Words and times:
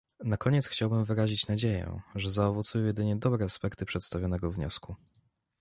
Na 0.23 0.37
koniec 0.37 0.67
chciałabym 0.67 1.05
wyrazić 1.05 1.47
nadzieję, 1.47 1.99
że 2.15 2.29
zaowocują 2.29 2.85
jedynie 2.85 3.15
dobre 3.15 3.45
aspekty 3.45 3.85
przedstawionego 3.85 4.51
wniosku 4.51 4.95